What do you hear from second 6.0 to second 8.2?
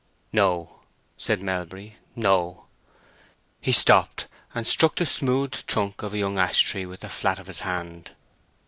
of a young ash tree with the flat of his hand.